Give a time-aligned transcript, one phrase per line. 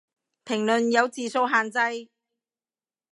[0.45, 2.09] 評論有字數限制